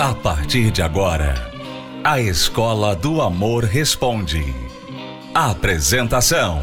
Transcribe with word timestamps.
A 0.00 0.14
partir 0.14 0.70
de 0.70 0.80
agora, 0.80 1.34
a 2.02 2.18
Escola 2.18 2.96
do 2.96 3.20
Amor 3.20 3.64
Responde. 3.64 4.42
Apresentação: 5.34 6.62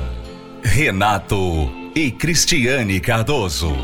Renato 0.63 1.71
e 1.93 2.09
Cristiane 2.09 3.00
Cardoso. 3.00 3.77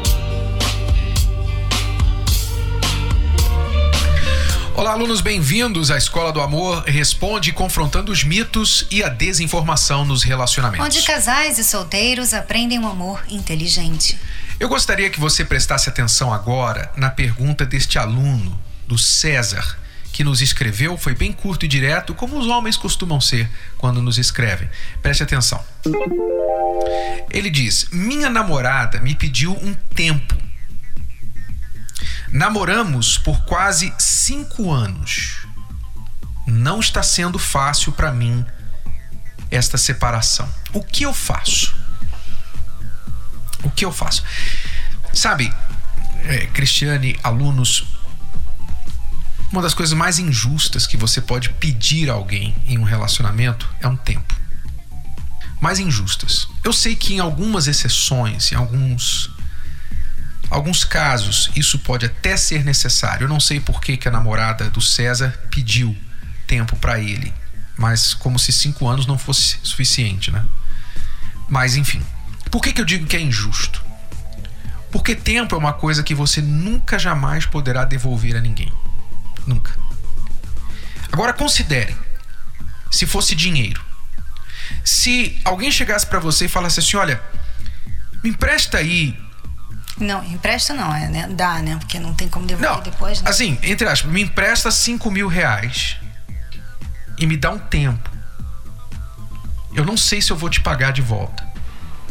Olá, 4.74 4.94
alunos, 4.94 5.22
bem-vindos 5.22 5.92
à 5.92 6.00
Escola 6.00 6.32
do 6.32 6.42
Amor 6.42 6.82
Responde, 6.86 7.52
confrontando 7.52 8.12
os 8.12 8.24
mitos 8.24 8.88
e 8.90 9.04
a 9.04 9.10
desinformação 9.10 10.04
nos 10.04 10.24
relacionamentos. 10.24 10.84
Onde 10.84 11.06
casais 11.06 11.60
e 11.60 11.64
solteiros 11.64 12.34
aprendem 12.34 12.80
um 12.80 12.88
amor 12.88 13.24
inteligente. 13.30 14.20
Eu 14.60 14.68
gostaria 14.68 15.12
que 15.12 15.20
você 15.20 15.46
prestasse 15.46 15.88
atenção 15.88 16.34
agora 16.34 16.92
na 16.98 17.12
pergunta 17.12 17.64
deste 17.68 18.00
aluno, 18.00 18.60
do 18.94 18.98
César, 19.00 19.76
que 20.12 20.24
nos 20.24 20.40
escreveu. 20.40 20.96
Foi 21.00 21.16
bem 21.16 21.34
curto 21.34 21.66
e 21.66 21.68
direto, 21.68 22.14
como 22.14 22.38
os 22.38 22.46
homens 22.46 22.78
costumam 22.78 23.20
ser 23.20 23.50
quando 23.80 24.04
nos 24.04 24.20
escrevem. 24.20 24.70
Preste 25.02 25.24
atenção. 25.24 25.64
Ele 27.32 27.50
diz: 27.50 27.88
Minha 27.92 28.30
namorada 28.30 29.00
me 29.00 29.16
pediu 29.16 29.52
um 29.54 29.74
tempo. 29.96 30.38
Namoramos 32.32 33.18
por 33.18 33.44
quase 33.46 33.92
cinco 33.98 34.72
anos. 34.72 35.48
Não 36.46 36.80
está 36.80 37.02
sendo 37.02 37.40
fácil 37.40 37.94
para 37.94 38.12
mim 38.12 38.46
esta 39.50 39.76
separação. 39.76 40.48
O 40.72 40.84
que 40.84 41.04
eu 41.04 41.14
faço? 41.16 41.74
O 43.64 43.72
que 43.72 43.86
eu 43.86 43.92
faço? 43.92 44.24
Sabe, 45.14 45.52
é, 46.26 46.46
Cristiane, 46.48 47.18
alunos, 47.24 47.93
uma 49.54 49.62
das 49.62 49.76
coisas 49.76 49.96
mais 49.96 50.18
injustas 50.18 50.88
que 50.88 50.98
você 50.98 51.22
pode 51.22 51.50
pedir 51.50 52.10
a 52.10 52.14
alguém 52.14 52.56
em 52.66 52.80
um 52.80 52.84
relacionamento 52.84 53.70
é 53.80 53.88
um 53.88 53.96
tempo. 53.96 54.36
Mais 55.62 55.78
injustas. 55.78 56.48
Eu 56.64 56.74
sei 56.74 56.96
que 56.96 57.14
em 57.14 57.20
algumas 57.20 57.68
exceções, 57.68 58.52
em 58.52 58.56
alguns 58.56 59.30
alguns 60.50 60.84
casos, 60.84 61.52
isso 61.56 61.78
pode 61.80 62.08
até 62.08 62.36
ser 62.36 62.66
necessário. 62.66 63.26
Eu 63.26 63.30
não 63.30 63.40
sei 63.40 63.60
por 63.60 63.80
que, 63.80 63.96
que 63.96 64.08
a 64.08 64.12
namorada 64.12 64.72
do 64.72 64.82
César 64.82 65.40
pediu 65.52 65.96
tempo 66.48 66.76
para 66.76 67.00
ele, 67.00 67.32
mas 67.78 68.16
como 68.16 68.40
se 68.40 68.52
cinco 68.52 68.88
anos 68.88 69.06
não 69.06 69.20
fosse 69.20 69.60
suficiente, 69.62 70.32
né? 70.32 70.44
Mas 71.48 71.76
enfim, 71.76 72.02
por 72.50 72.60
que, 72.60 72.74
que 72.74 72.82
eu 72.82 72.86
digo 72.86 73.06
que 73.06 73.16
é 73.16 73.22
injusto? 73.22 73.84
Porque 74.92 75.16
tempo 75.16 75.54
é 75.54 75.58
uma 75.60 75.74
coisa 75.74 76.02
que 76.02 76.16
você 76.16 76.42
nunca 76.42 76.98
jamais 76.98 77.46
poderá 77.46 77.86
devolver 77.86 78.36
a 78.36 78.42
ninguém. 78.42 78.72
Nunca. 79.46 79.72
Agora 81.12 81.34
considere, 81.34 81.96
se 82.90 83.06
fosse 83.06 83.36
dinheiro. 83.36 83.84
Se 84.84 85.40
alguém 85.46 85.72
chegasse 85.72 86.06
para 86.06 86.20
você 86.20 86.46
e 86.46 86.50
falasse 86.50 86.80
assim, 86.80 86.98
olha, 86.98 87.22
me 88.24 88.30
empresta 88.30 88.78
aí 88.78 89.18
não, 89.98 90.24
empresta 90.24 90.74
não, 90.74 90.94
é, 90.94 91.08
né? 91.08 91.28
Dá, 91.30 91.60
né? 91.60 91.78
Porque 91.78 92.00
não 92.00 92.14
tem 92.14 92.28
como 92.28 92.46
devolver 92.46 92.72
não, 92.72 92.82
depois. 92.82 93.22
Né? 93.22 93.30
Assim, 93.30 93.60
entre 93.62 93.88
aspas, 93.88 94.12
me 94.12 94.22
empresta 94.22 94.72
5 94.72 95.10
mil 95.12 95.28
reais 95.28 95.98
e 97.18 97.26
me 97.28 97.38
dá 97.38 97.52
um 97.52 97.60
tempo. 97.60 98.10
Eu 99.76 99.86
não 99.86 99.98
sei 99.98 100.22
se 100.22 100.32
eu 100.32 100.38
vou 100.38 100.50
te 100.50 100.62
pagar 100.62 100.92
de 100.92 101.02
volta, 101.02 101.46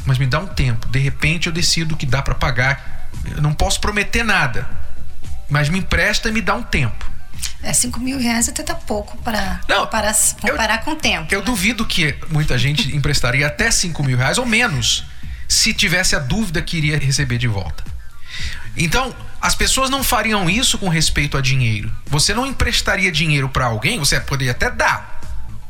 mas 0.05 0.19
me 0.19 0.27
dá 0.27 0.38
um 0.38 0.47
tempo. 0.47 0.88
De 0.88 0.98
repente 0.98 1.48
eu 1.48 1.53
decido 1.53 1.97
que 1.97 2.06
dá 2.06 2.22
para 2.22 2.34
pagar. 2.34 3.10
Eu 3.34 3.42
não 3.42 3.53
posso 3.53 3.80
prometer 3.80 4.25
nada, 4.25 4.69
mas 5.50 5.69
me 5.69 5.78
empresta 5.78 6.28
e 6.28 6.33
me 6.33 6.41
dá 6.41 6.55
um 6.55 6.62
tempo. 6.62 7.10
É, 7.62 7.72
5 7.72 8.00
mil 8.00 8.19
reais 8.19 8.48
até 8.48 8.62
tá 8.62 8.75
pouco 8.75 9.16
para 9.19 9.60
comparar, 9.66 10.15
comparar 10.41 10.78
eu, 10.78 10.84
com 10.84 10.91
o 10.93 10.97
tempo. 10.97 11.32
Eu 11.32 11.41
né? 11.41 11.44
duvido 11.44 11.87
que 11.87 12.15
muita 12.28 12.59
gente 12.59 12.94
emprestaria 12.94 13.47
até 13.47 13.70
5 13.70 14.03
mil 14.03 14.19
reais 14.19 14.37
ou 14.37 14.44
menos 14.44 15.04
se 15.48 15.72
tivesse 15.72 16.16
a 16.16 16.19
dúvida 16.19 16.60
que 16.60 16.76
iria 16.76 16.98
receber 16.98 17.38
de 17.38 17.47
volta. 17.47 17.84
Então, 18.76 19.15
as 19.41 19.54
pessoas 19.54 19.91
não 19.91 20.03
fariam 20.03 20.48
isso 20.48 20.78
com 20.78 20.88
respeito 20.88 21.37
a 21.37 21.41
dinheiro. 21.41 21.92
Você 22.06 22.34
não 22.34 22.47
emprestaria 22.47 23.12
dinheiro 23.12 23.48
para 23.48 23.66
alguém, 23.66 23.98
você 23.98 24.19
poderia 24.19 24.53
até 24.53 24.71
dar, 24.71 25.21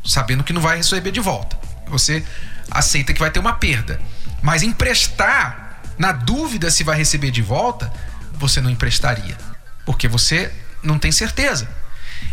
sabendo 0.05 0.45
que 0.45 0.53
não 0.53 0.61
vai 0.61 0.77
receber 0.77 1.11
de 1.11 1.21
volta. 1.21 1.59
Você 1.89 2.25
aceita 2.71 3.13
que 3.13 3.21
vai 3.21 3.31
ter 3.31 3.39
uma 3.41 3.55
perda. 3.55 4.01
Mas 4.41 4.63
emprestar, 4.63 5.83
na 5.99 6.13
dúvida 6.13 6.71
se 6.71 6.85
vai 6.85 6.97
receber 6.97 7.31
de 7.31 7.43
volta, 7.43 7.93
você 8.35 8.61
não 8.61 8.71
emprestaria. 8.71 9.37
Porque 9.85 10.07
você 10.07 10.53
não 10.83 10.99
tem 10.99 11.13
certeza. 11.13 11.69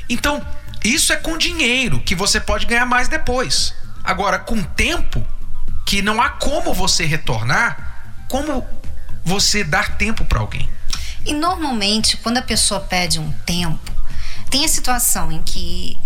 Então, 0.10 0.46
isso 0.84 1.12
é 1.14 1.16
com 1.16 1.38
dinheiro, 1.38 2.00
que 2.00 2.16
você 2.16 2.40
pode 2.40 2.66
ganhar 2.66 2.86
mais 2.86 3.08
depois. 3.08 3.74
Agora, 4.04 4.40
com 4.40 4.62
tempo, 4.64 5.26
que 5.86 6.02
não 6.02 6.22
há 6.22 6.30
como 6.30 6.74
você 6.74 7.06
retornar, 7.06 8.24
como 8.28 8.66
você 9.24 9.64
dar 9.64 9.98
tempo 9.98 10.24
para 10.26 10.40
alguém. 10.40 10.70
E 11.26 11.34
normalmente, 11.34 12.18
quando 12.18 12.38
a 12.38 12.42
pessoa 12.42 12.80
pede 12.80 13.20
um 13.20 13.32
tempo, 13.46 13.92
tem 14.50 14.66
a 14.66 14.68
situação 14.68 15.31
em 15.31 15.42
que 15.42 15.98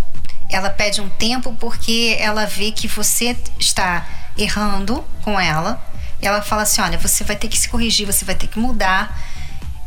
ela 0.50 0.70
pede 0.70 1.02
um 1.02 1.10
tempo 1.10 1.56
porque 1.60 2.18
ela 2.20 2.46
vê 2.46 2.72
que 2.72 2.88
você 2.88 3.38
está 3.60 4.08
errando 4.38 5.04
com 5.22 5.40
ela. 5.40 5.84
Ela 6.22 6.42
fala 6.42 6.64
assim: 6.64 6.82
olha, 6.82 6.98
você 6.98 7.24
vai 7.24 7.36
ter 7.36 7.48
que 7.48 7.58
se 7.58 7.70
corrigir, 7.70 8.06
você 8.06 8.26
vai 8.26 8.36
ter 8.36 8.48
que 8.48 8.60
mudar. 8.60 9.18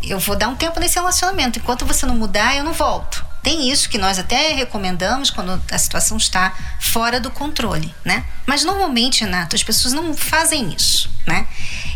Eu 0.07 0.19
vou 0.19 0.37
dar 0.37 0.49
um 0.49 0.55
tempo 0.55 0.79
nesse 0.79 0.95
relacionamento. 0.95 1.59
Enquanto 1.59 1.85
você 1.85 2.07
não 2.07 2.15
mudar, 2.15 2.57
eu 2.57 2.65
não 2.65 2.73
volto. 2.73 3.25
Tem 3.43 3.71
isso 3.71 3.89
que 3.89 3.99
nós 3.99 4.19
até 4.19 4.55
recomendamos 4.55 5.31
quando 5.31 5.63
a 5.71 5.79
situação 5.79 6.17
está 6.17 6.53
fora 6.81 7.21
do 7.21 7.31
controle, 7.31 7.95
né? 8.05 8.25
Mas 8.45 8.65
normalmente, 8.65 9.21
Renato, 9.21 9.55
as 9.55 9.63
pessoas 9.63 9.95
não 9.95 10.15
fazem 10.15 10.73
isso, 10.75 11.09
né? 11.27 11.47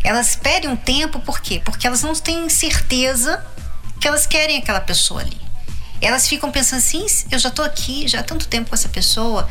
Elas 0.04 0.36
pedem 0.36 0.70
um 0.70 0.76
tempo, 0.76 1.18
por 1.20 1.40
quê? 1.40 1.60
Porque 1.64 1.86
elas 1.86 2.02
não 2.02 2.14
têm 2.14 2.48
certeza 2.48 3.44
que 4.00 4.06
elas 4.06 4.26
querem 4.26 4.58
aquela 4.58 4.80
pessoa 4.80 5.22
ali. 5.22 5.36
Elas 6.00 6.28
ficam 6.28 6.50
pensando 6.50 6.78
assim, 6.78 7.04
eu 7.30 7.38
já 7.38 7.48
estou 7.48 7.64
aqui, 7.64 8.06
já 8.06 8.20
há 8.20 8.22
tanto 8.22 8.46
tempo 8.46 8.70
com 8.70 8.74
essa 8.74 8.88
pessoa, 8.88 9.48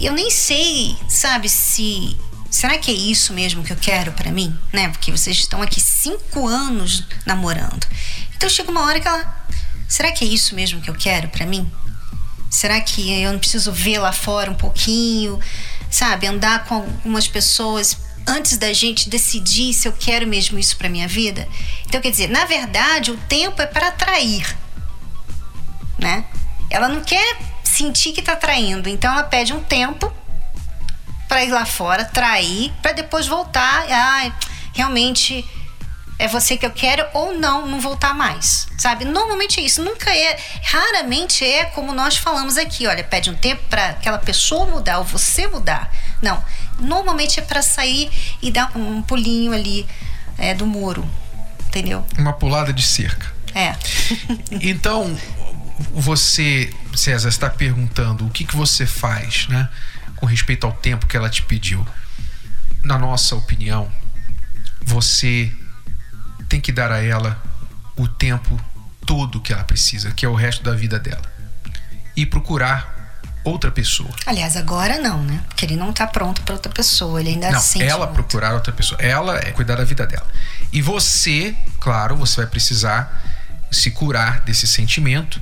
eu 0.00 0.12
nem 0.12 0.30
sei, 0.30 0.96
sabe, 1.08 1.48
se 1.48 2.16
será 2.54 2.78
que 2.78 2.88
é 2.88 2.94
isso 2.94 3.32
mesmo 3.32 3.64
que 3.64 3.72
eu 3.72 3.76
quero 3.76 4.12
para 4.12 4.30
mim, 4.30 4.56
né? 4.72 4.88
Porque 4.88 5.10
vocês 5.10 5.38
estão 5.38 5.60
aqui 5.60 5.80
cinco 5.80 6.46
anos 6.46 7.02
namorando. 7.26 7.84
Então 8.36 8.48
chega 8.48 8.70
uma 8.70 8.82
hora 8.82 9.00
que 9.00 9.08
ela 9.08 9.44
será 9.88 10.12
que 10.12 10.24
é 10.24 10.28
isso 10.28 10.54
mesmo 10.54 10.80
que 10.80 10.88
eu 10.88 10.94
quero 10.94 11.26
para 11.30 11.44
mim? 11.44 11.68
Será 12.48 12.80
que 12.80 13.10
eu 13.10 13.32
não 13.32 13.40
preciso 13.40 13.72
ver 13.72 13.98
lá 13.98 14.12
fora 14.12 14.52
um 14.52 14.54
pouquinho, 14.54 15.40
sabe, 15.90 16.28
andar 16.28 16.64
com 16.66 16.76
algumas 16.76 17.26
pessoas 17.26 17.98
antes 18.24 18.56
da 18.56 18.72
gente 18.72 19.10
decidir 19.10 19.74
se 19.74 19.88
eu 19.88 19.92
quero 19.92 20.24
mesmo 20.24 20.56
isso 20.56 20.76
para 20.76 20.88
minha 20.88 21.08
vida? 21.08 21.48
Então, 21.86 22.00
quer 22.00 22.12
dizer, 22.12 22.30
na 22.30 22.44
verdade, 22.44 23.10
o 23.10 23.16
tempo 23.28 23.60
é 23.60 23.66
para 23.66 23.88
atrair, 23.88 24.56
né? 25.98 26.24
Ela 26.70 26.88
não 26.88 27.02
quer 27.02 27.36
sentir 27.64 28.12
que 28.12 28.22
tá 28.22 28.36
traindo, 28.36 28.88
então 28.88 29.12
ela 29.12 29.24
pede 29.24 29.52
um 29.52 29.60
tempo 29.60 30.12
para 31.34 31.44
ir 31.44 31.50
lá 31.50 31.66
fora, 31.66 32.04
trair, 32.04 32.72
para 32.80 32.92
depois 32.92 33.26
voltar, 33.26 33.86
ah, 33.90 34.32
realmente 34.72 35.44
é 36.16 36.28
você 36.28 36.56
que 36.56 36.64
eu 36.64 36.70
quero 36.70 37.04
ou 37.12 37.36
não, 37.36 37.66
não 37.66 37.80
voltar 37.80 38.14
mais, 38.14 38.68
sabe? 38.78 39.04
Normalmente 39.04 39.58
é 39.58 39.64
isso, 39.64 39.82
nunca 39.82 40.16
é, 40.16 40.38
raramente 40.62 41.44
é 41.44 41.64
como 41.64 41.92
nós 41.92 42.16
falamos 42.16 42.56
aqui, 42.56 42.86
olha, 42.86 43.02
pede 43.02 43.30
um 43.30 43.34
tempo 43.34 43.60
para 43.68 43.88
aquela 43.88 44.18
pessoa 44.18 44.64
mudar 44.66 44.98
ou 44.98 45.04
você 45.04 45.48
mudar. 45.48 45.92
Não, 46.22 46.40
normalmente 46.78 47.40
é 47.40 47.42
para 47.42 47.62
sair 47.62 48.12
e 48.40 48.52
dar 48.52 48.70
um 48.78 49.02
pulinho 49.02 49.52
ali 49.52 49.88
é, 50.38 50.54
do 50.54 50.68
muro, 50.68 51.04
entendeu? 51.66 52.06
Uma 52.16 52.32
pulada 52.32 52.72
de 52.72 52.84
cerca. 52.84 53.26
É. 53.52 53.74
então, 54.62 55.18
você, 55.90 56.72
César, 56.94 57.28
está 57.28 57.50
perguntando 57.50 58.24
o 58.24 58.30
que, 58.30 58.44
que 58.44 58.54
você 58.54 58.86
faz, 58.86 59.48
né, 59.48 59.68
com 60.24 60.26
respeito 60.26 60.66
ao 60.66 60.72
tempo 60.72 61.06
que 61.06 61.18
ela 61.18 61.28
te 61.28 61.42
pediu. 61.42 61.86
Na 62.82 62.98
nossa 62.98 63.36
opinião, 63.36 63.92
você 64.82 65.52
tem 66.48 66.62
que 66.62 66.72
dar 66.72 66.90
a 66.90 67.02
ela 67.02 67.38
o 67.94 68.08
tempo 68.08 68.58
todo 69.04 69.38
que 69.38 69.52
ela 69.52 69.64
precisa, 69.64 70.12
que 70.12 70.24
é 70.24 70.28
o 70.28 70.34
resto 70.34 70.62
da 70.62 70.72
vida 70.72 70.98
dela. 70.98 71.22
E 72.16 72.24
procurar 72.24 73.20
outra 73.44 73.70
pessoa. 73.70 74.08
Aliás, 74.24 74.56
agora 74.56 74.98
não, 74.98 75.22
né? 75.22 75.44
Porque 75.46 75.66
ele 75.66 75.76
não 75.76 75.90
está 75.90 76.06
pronto 76.06 76.40
para 76.40 76.54
outra 76.54 76.72
pessoa, 76.72 77.20
ele 77.20 77.28
ainda 77.28 77.50
não, 77.50 77.60
sente 77.60 77.84
ela 77.84 78.06
muito. 78.06 78.14
procurar 78.14 78.54
outra 78.54 78.72
pessoa. 78.72 78.98
Ela 79.02 79.36
é 79.40 79.50
cuidar 79.50 79.76
da 79.76 79.84
vida 79.84 80.06
dela. 80.06 80.26
E 80.72 80.80
você, 80.80 81.54
claro, 81.78 82.16
você 82.16 82.36
vai 82.36 82.46
precisar 82.46 83.22
se 83.70 83.90
curar 83.90 84.40
desse 84.40 84.66
sentimento 84.66 85.38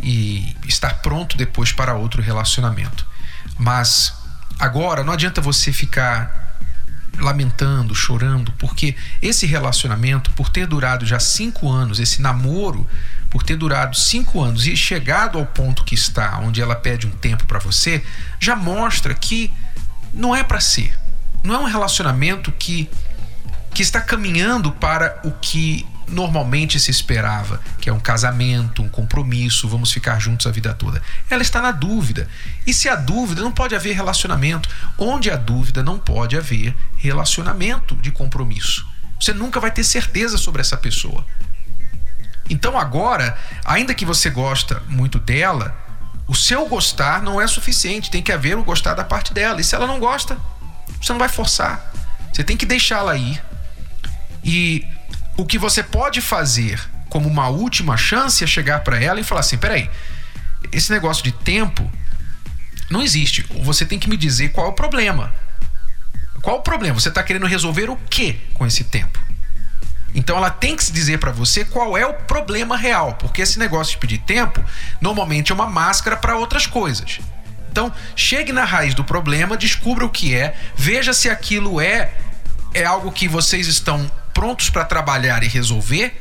e 0.00 0.56
estar 0.68 1.02
pronto 1.02 1.36
depois 1.36 1.72
para 1.72 1.94
outro 1.94 2.22
relacionamento. 2.22 3.12
Mas 3.58 4.12
agora 4.58 5.04
não 5.04 5.12
adianta 5.12 5.40
você 5.40 5.72
ficar 5.72 6.58
lamentando, 7.18 7.94
chorando, 7.94 8.52
porque 8.52 8.96
esse 9.22 9.46
relacionamento, 9.46 10.32
por 10.32 10.48
ter 10.48 10.66
durado 10.66 11.06
já 11.06 11.20
cinco 11.20 11.70
anos, 11.70 12.00
esse 12.00 12.20
namoro, 12.20 12.86
por 13.30 13.42
ter 13.42 13.56
durado 13.56 13.96
cinco 13.96 14.40
anos 14.40 14.66
e 14.66 14.76
chegado 14.76 15.38
ao 15.38 15.46
ponto 15.46 15.84
que 15.84 15.94
está, 15.94 16.38
onde 16.38 16.60
ela 16.60 16.74
pede 16.74 17.06
um 17.06 17.10
tempo 17.10 17.44
para 17.46 17.58
você, 17.58 18.04
já 18.40 18.56
mostra 18.56 19.14
que 19.14 19.52
não 20.12 20.34
é 20.34 20.42
para 20.42 20.60
ser. 20.60 20.96
Não 21.42 21.54
é 21.54 21.58
um 21.58 21.64
relacionamento 21.64 22.50
que, 22.52 22.88
que 23.72 23.82
está 23.82 24.00
caminhando 24.00 24.72
para 24.72 25.20
o 25.24 25.32
que 25.32 25.86
normalmente 26.14 26.80
se 26.80 26.90
esperava, 26.90 27.60
que 27.80 27.90
é 27.90 27.92
um 27.92 27.98
casamento, 27.98 28.82
um 28.82 28.88
compromisso, 28.88 29.68
vamos 29.68 29.92
ficar 29.92 30.18
juntos 30.18 30.46
a 30.46 30.50
vida 30.50 30.72
toda. 30.72 31.02
Ela 31.28 31.42
está 31.42 31.60
na 31.60 31.72
dúvida. 31.72 32.28
E 32.66 32.72
se 32.72 32.88
há 32.88 32.94
dúvida, 32.94 33.42
não 33.42 33.52
pode 33.52 33.74
haver 33.74 33.94
relacionamento. 33.94 34.68
Onde 34.96 35.30
há 35.30 35.36
dúvida, 35.36 35.82
não 35.82 35.98
pode 35.98 36.36
haver 36.36 36.74
relacionamento 36.96 37.96
de 37.96 38.10
compromisso. 38.10 38.86
Você 39.20 39.32
nunca 39.32 39.60
vai 39.60 39.70
ter 39.70 39.84
certeza 39.84 40.38
sobre 40.38 40.60
essa 40.60 40.76
pessoa. 40.76 41.26
Então 42.48 42.78
agora, 42.78 43.36
ainda 43.64 43.94
que 43.94 44.04
você 44.04 44.30
gosta 44.30 44.82
muito 44.88 45.18
dela, 45.18 45.74
o 46.26 46.34
seu 46.34 46.66
gostar 46.68 47.22
não 47.22 47.40
é 47.40 47.46
suficiente, 47.46 48.10
tem 48.10 48.22
que 48.22 48.32
haver 48.32 48.56
o 48.56 48.64
gostar 48.64 48.94
da 48.94 49.04
parte 49.04 49.32
dela. 49.32 49.60
E 49.60 49.64
se 49.64 49.74
ela 49.74 49.86
não 49.86 49.98
gosta, 49.98 50.38
você 51.00 51.12
não 51.12 51.18
vai 51.18 51.28
forçar. 51.28 51.92
Você 52.32 52.42
tem 52.44 52.56
que 52.56 52.66
deixá-la 52.66 53.16
ir. 53.16 53.42
E 54.42 54.86
o 55.36 55.44
que 55.44 55.58
você 55.58 55.82
pode 55.82 56.20
fazer 56.20 56.80
como 57.08 57.28
uma 57.28 57.48
última 57.48 57.96
chance 57.96 58.42
é 58.42 58.46
chegar 58.46 58.80
para 58.80 59.02
ela 59.02 59.20
e 59.20 59.24
falar 59.24 59.40
assim: 59.40 59.58
peraí, 59.58 59.90
esse 60.72 60.92
negócio 60.92 61.22
de 61.22 61.32
tempo 61.32 61.90
não 62.90 63.02
existe. 63.02 63.46
Você 63.62 63.84
tem 63.84 63.98
que 63.98 64.08
me 64.08 64.16
dizer 64.16 64.50
qual 64.50 64.66
é 64.66 64.70
o 64.70 64.74
problema. 64.74 65.32
Qual 66.42 66.58
o 66.58 66.62
problema? 66.62 66.98
Você 67.00 67.08
está 67.08 67.22
querendo 67.22 67.46
resolver 67.46 67.88
o 67.88 67.96
que 67.96 68.34
com 68.52 68.66
esse 68.66 68.84
tempo? 68.84 69.18
Então 70.14 70.36
ela 70.36 70.50
tem 70.50 70.76
que 70.76 70.84
se 70.84 70.92
dizer 70.92 71.18
para 71.18 71.32
você 71.32 71.64
qual 71.64 71.98
é 71.98 72.06
o 72.06 72.14
problema 72.14 72.76
real, 72.76 73.14
porque 73.14 73.42
esse 73.42 73.58
negócio 73.58 73.92
de 73.92 73.98
pedir 73.98 74.18
tempo 74.18 74.62
normalmente 75.00 75.50
é 75.50 75.54
uma 75.54 75.66
máscara 75.66 76.16
para 76.16 76.36
outras 76.36 76.66
coisas. 76.66 77.20
Então, 77.70 77.92
chegue 78.14 78.52
na 78.52 78.64
raiz 78.64 78.94
do 78.94 79.02
problema, 79.02 79.56
descubra 79.56 80.04
o 80.04 80.10
que 80.10 80.32
é, 80.32 80.54
veja 80.76 81.12
se 81.12 81.28
aquilo 81.28 81.80
é 81.80 82.12
é 82.72 82.84
algo 82.84 83.10
que 83.10 83.26
vocês 83.26 83.66
estão 83.66 84.08
prontos 84.34 84.68
para 84.68 84.84
trabalhar 84.84 85.42
e 85.42 85.48
resolver. 85.48 86.20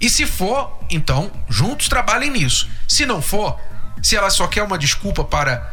E 0.00 0.08
se 0.08 0.26
for, 0.26 0.78
então, 0.88 1.30
juntos 1.48 1.88
trabalhem 1.88 2.30
nisso. 2.30 2.68
Se 2.88 3.04
não 3.04 3.20
for, 3.20 3.60
se 4.02 4.16
ela 4.16 4.30
só 4.30 4.46
quer 4.46 4.62
uma 4.62 4.78
desculpa 4.78 5.24
para 5.24 5.72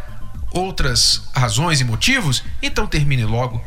outras 0.52 1.24
razões 1.34 1.80
e 1.80 1.84
motivos, 1.84 2.44
então 2.62 2.86
termine 2.88 3.24
logo 3.24 3.63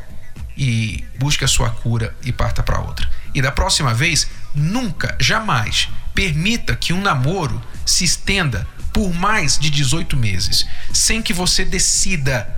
e 0.57 1.05
busque 1.19 1.45
a 1.45 1.49
sua 1.49 1.71
cura 1.71 2.15
e 2.23 2.33
parta 2.33 2.63
para 2.63 2.81
outra. 2.81 3.09
E 3.35 3.41
da 3.41 3.51
próxima 3.51 3.95
vez, 3.95 4.29
nunca, 4.55 5.17
jamais 5.19 5.89
permita 6.15 6.77
que 6.77 6.93
um 6.93 7.01
namoro 7.01 7.61
se 7.85 8.05
estenda 8.05 8.67
por 8.93 9.13
mais 9.13 9.59
de 9.59 9.71
18 9.71 10.17
meses, 10.17 10.65
sem 10.93 11.21
que 11.21 11.33
você 11.33 11.65
decida 11.65 12.49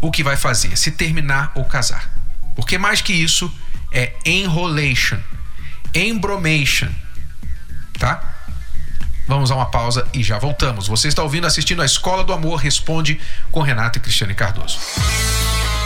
o 0.00 0.10
que 0.10 0.22
vai 0.22 0.36
fazer, 0.36 0.76
se 0.76 0.90
terminar 0.90 1.52
ou 1.54 1.64
casar. 1.64 2.12
Porque 2.54 2.76
mais 2.76 3.00
que 3.00 3.12
isso, 3.12 3.50
é 3.92 4.14
enrolation, 4.24 5.18
embromation, 5.94 6.88
tá? 7.98 8.34
Vamos 9.26 9.50
a 9.50 9.56
uma 9.56 9.66
pausa 9.66 10.06
e 10.14 10.22
já 10.22 10.38
voltamos. 10.38 10.88
Você 10.88 11.08
está 11.08 11.22
ouvindo, 11.22 11.46
assistindo 11.46 11.82
a 11.82 11.84
Escola 11.84 12.24
do 12.24 12.32
Amor 12.32 12.56
Responde 12.56 13.20
com 13.52 13.60
Renato 13.60 13.98
e 13.98 14.00
Cristiane 14.00 14.34
Cardoso. 14.34 14.78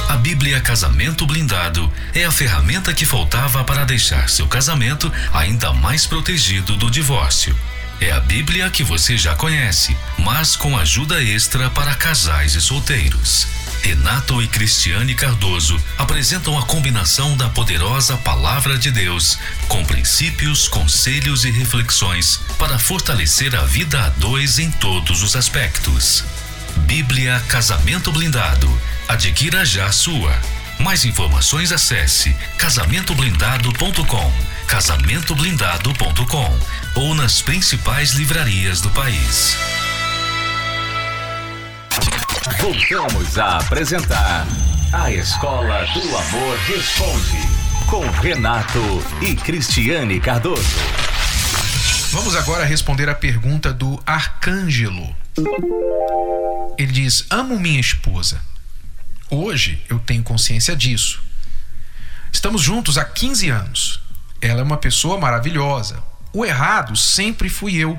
A 0.09 0.17
Bíblia 0.17 0.61
Casamento 0.61 1.27
Blindado 1.27 1.93
é 2.15 2.25
a 2.25 2.31
ferramenta 2.31 2.93
que 2.95 3.05
faltava 3.05 3.65
para 3.65 3.85
deixar 3.85 4.29
seu 4.29 4.47
casamento 4.47 5.11
ainda 5.33 5.73
mais 5.73 6.07
protegido 6.07 6.77
do 6.77 6.91
divórcio. 6.91 7.57
É 8.03 8.11
a 8.11 8.19
Bíblia 8.19 8.69
que 8.69 8.83
você 8.83 9.17
já 9.17 9.37
conhece, 9.37 9.97
mas 10.19 10.57
com 10.57 10.77
ajuda 10.77 11.23
extra 11.23 11.71
para 11.71 11.95
casais 11.95 12.57
e 12.57 12.61
solteiros. 12.61 13.47
Renato 13.81 14.43
e 14.43 14.49
Cristiane 14.49 15.15
Cardoso 15.15 15.81
apresentam 15.97 16.59
a 16.59 16.67
combinação 16.67 17.37
da 17.37 17.49
poderosa 17.49 18.17
Palavra 18.17 18.77
de 18.77 18.91
Deus 18.91 19.39
com 19.69 19.85
princípios, 19.85 20.67
conselhos 20.67 21.45
e 21.45 21.53
reflexões 21.53 22.41
para 22.59 22.77
fortalecer 22.77 23.55
a 23.55 23.63
vida 23.63 24.05
a 24.05 24.09
dois 24.09 24.59
em 24.59 24.69
todos 24.73 25.23
os 25.23 25.37
aspectos. 25.37 26.25
Bíblia 26.79 27.41
Casamento 27.47 28.11
Blindado. 28.11 28.69
Adquira 29.07 29.65
já 29.65 29.93
sua. 29.93 30.37
Mais 30.79 31.05
informações 31.05 31.73
acesse 31.73 32.35
casamentoblindado.com, 32.59 34.33
casamentoblindado.com 34.67 36.59
ou 36.97 37.15
nas 37.15 37.41
principais 37.41 38.13
livrarias 38.13 38.81
do 38.81 38.91
país. 38.91 39.57
Voltamos 42.61 43.39
a 43.39 43.59
apresentar 43.59 44.47
A 44.93 45.11
Escola 45.11 45.85
do 45.95 46.17
Amor 46.17 46.59
Responde, 46.67 47.39
com 47.89 48.09
Renato 48.21 48.81
e 49.21 49.35
Cristiane 49.35 50.21
Cardoso. 50.21 50.63
Vamos 52.11 52.37
agora 52.37 52.65
responder 52.65 53.09
a 53.09 53.15
pergunta 53.15 53.73
do 53.73 54.01
Arcângelo. 54.05 55.17
Ele 56.77 56.93
diz: 56.93 57.25
Amo 57.31 57.59
minha 57.59 57.81
esposa. 57.81 58.41
Hoje 59.35 59.83
eu 59.89 59.99
tenho 59.99 60.23
consciência 60.23 60.77
disso. 60.77 61.23
Estamos 62.31 62.61
juntos 62.61 62.99
há 62.99 63.05
15 63.07 63.49
anos. 63.49 64.01
Ela 64.43 64.61
é 64.61 64.63
uma 64.63 64.77
pessoa 64.77 65.19
maravilhosa. 65.19 66.03
O 66.35 66.45
errado 66.45 66.95
sempre 66.95 67.49
fui 67.49 67.77
eu. 67.77 67.99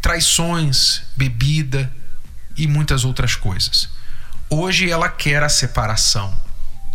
Traições, 0.00 1.02
bebida, 1.16 1.92
e 2.56 2.68
muitas 2.68 3.04
outras 3.04 3.34
coisas. 3.34 3.88
Hoje 4.48 4.88
ela 4.88 5.08
quer 5.08 5.42
a 5.42 5.48
separação. 5.48 6.32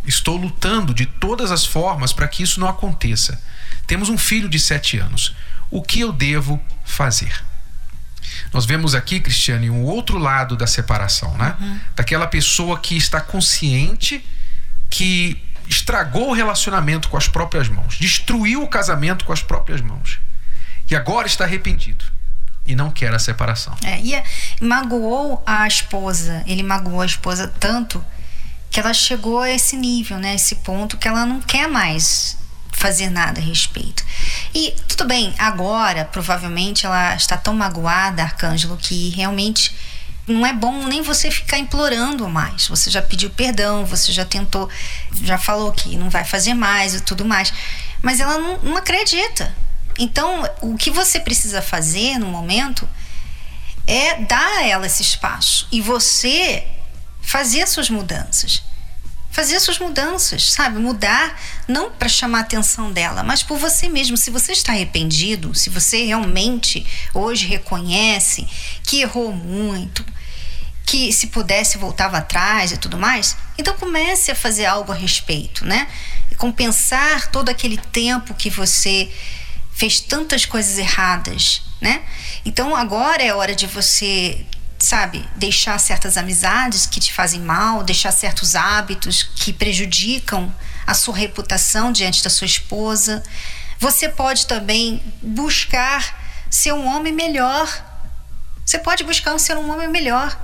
Estou 0.05 0.37
lutando 0.37 0.93
de 0.93 1.05
todas 1.05 1.51
as 1.51 1.65
formas 1.65 2.13
para 2.13 2.29
que 2.29 2.43
isso 2.43 2.61
não 2.61 2.69
aconteça. 2.69 3.37
Temos 3.85 4.07
um 4.07 4.17
filho 4.17 4.47
de 4.47 4.59
sete 4.59 4.97
anos. 4.97 5.35
O 5.69 5.81
que 5.81 5.99
eu 5.99 6.13
devo 6.13 6.57
fazer? 6.85 7.43
Nós 8.53 8.65
vemos 8.65 8.95
aqui, 8.95 9.19
Cristiane, 9.19 9.69
um 9.69 9.83
outro 9.83 10.17
lado 10.17 10.55
da 10.55 10.67
separação, 10.67 11.35
né? 11.37 11.55
Uhum. 11.59 11.79
Daquela 11.95 12.27
pessoa 12.27 12.79
que 12.79 12.95
está 12.95 13.21
consciente 13.21 14.25
que 14.89 15.41
estragou 15.67 16.29
o 16.29 16.33
relacionamento 16.33 17.09
com 17.09 17.17
as 17.17 17.27
próprias 17.27 17.67
mãos, 17.67 17.97
destruiu 17.97 18.63
o 18.63 18.67
casamento 18.67 19.25
com 19.25 19.33
as 19.33 19.41
próprias 19.41 19.81
mãos. 19.81 20.19
E 20.89 20.95
agora 20.95 21.27
está 21.27 21.43
arrependido 21.43 22.05
e 22.65 22.75
não 22.75 22.91
quer 22.91 23.13
a 23.13 23.19
separação. 23.19 23.75
É, 23.83 23.99
e 23.99 24.21
magoou 24.61 25.41
a 25.45 25.67
esposa, 25.67 26.43
ele 26.45 26.63
magoou 26.63 27.01
a 27.01 27.05
esposa 27.05 27.47
tanto 27.59 28.03
que 28.69 28.79
ela 28.79 28.93
chegou 28.93 29.39
a 29.39 29.49
esse 29.49 29.75
nível, 29.75 30.17
né, 30.17 30.35
esse 30.35 30.55
ponto 30.55 30.97
que 30.97 31.07
ela 31.07 31.25
não 31.25 31.41
quer 31.41 31.67
mais 31.67 32.37
fazer 32.77 33.09
nada 33.09 33.41
a 33.41 33.43
respeito. 33.43 34.05
E 34.53 34.73
tudo 34.87 35.05
bem, 35.05 35.33
agora 35.37 36.05
provavelmente 36.05 36.85
ela 36.85 37.15
está 37.15 37.35
tão 37.35 37.55
magoada, 37.55 38.21
Arcângelo, 38.21 38.77
que 38.77 39.09
realmente 39.09 39.75
não 40.27 40.45
é 40.45 40.53
bom 40.53 40.85
nem 40.85 41.01
você 41.01 41.31
ficar 41.31 41.57
implorando 41.57 42.29
mais. 42.29 42.67
Você 42.67 42.91
já 42.91 43.01
pediu 43.01 43.31
perdão, 43.31 43.83
você 43.83 44.11
já 44.11 44.23
tentou, 44.23 44.69
já 45.23 45.39
falou 45.39 45.71
que 45.71 45.97
não 45.97 46.09
vai 46.09 46.23
fazer 46.23 46.53
mais 46.53 46.93
e 46.93 47.01
tudo 47.01 47.25
mais. 47.25 47.51
Mas 48.01 48.19
ela 48.19 48.37
não, 48.37 48.59
não 48.59 48.77
acredita. 48.77 49.55
Então, 49.97 50.47
o 50.61 50.77
que 50.77 50.91
você 50.91 51.19
precisa 51.19 51.63
fazer 51.63 52.19
no 52.19 52.27
momento 52.27 52.87
é 53.87 54.21
dar 54.21 54.59
a 54.59 54.67
ela 54.67 54.85
esse 54.85 55.01
espaço 55.01 55.67
e 55.71 55.81
você 55.81 56.63
fazer 57.21 57.63
as 57.63 57.69
suas 57.69 57.89
mudanças. 57.89 58.61
Fazer 59.37 59.57
as 59.57 59.61
suas 59.61 59.77
mudanças, 59.77 60.51
sabe? 60.51 60.79
Mudar 60.79 61.39
não 61.67 61.91
para 61.91 62.09
chamar 62.09 62.39
a 62.39 62.41
atenção 62.41 62.91
dela, 62.91 63.21
mas 63.21 63.43
por 63.43 63.59
você 63.59 63.87
mesmo. 63.87 64.17
Se 64.17 64.31
você 64.31 64.51
está 64.51 64.71
arrependido, 64.71 65.53
se 65.53 65.69
você 65.69 66.05
realmente 66.05 66.83
hoje 67.13 67.45
reconhece 67.45 68.47
que 68.83 69.01
errou 69.01 69.31
muito, 69.31 70.03
que 70.87 71.13
se 71.13 71.27
pudesse 71.27 71.77
voltava 71.77 72.17
atrás 72.17 72.71
e 72.71 72.77
tudo 72.77 72.97
mais, 72.97 73.37
então 73.59 73.75
comece 73.75 74.31
a 74.31 74.35
fazer 74.35 74.65
algo 74.65 74.91
a 74.91 74.95
respeito, 74.95 75.63
né? 75.63 75.87
Compensar 76.37 77.29
todo 77.29 77.49
aquele 77.49 77.77
tempo 77.77 78.33
que 78.33 78.49
você 78.49 79.07
fez 79.71 79.99
tantas 79.99 80.47
coisas 80.47 80.79
erradas, 80.79 81.61
né? 81.79 82.01
Então 82.43 82.75
agora 82.75 83.21
é 83.21 83.31
hora 83.31 83.53
de 83.53 83.67
você, 83.67 84.43
sabe, 84.79 85.27
deixar 85.35 85.79
certas 85.79 86.17
amizades 86.17 86.85
que 86.85 86.99
te 86.99 87.11
fazem 87.11 87.41
mal, 87.41 87.83
deixar 87.83 88.11
certos 88.11 88.55
hábitos 88.55 89.23
que 89.23 89.51
prejudicam 89.51 90.53
a 90.85 90.93
sua 90.93 91.15
reputação 91.15 91.91
diante 91.91 92.23
da 92.23 92.29
sua 92.29 92.45
esposa. 92.45 93.23
Você 93.79 94.07
pode 94.09 94.45
também 94.45 95.01
buscar 95.21 96.45
ser 96.49 96.73
um 96.73 96.85
homem 96.85 97.13
melhor. 97.13 97.67
Você 98.65 98.77
pode 98.77 99.03
buscar 99.03 99.37
ser 99.39 99.57
um 99.57 99.71
homem 99.71 99.87
melhor. 99.87 100.37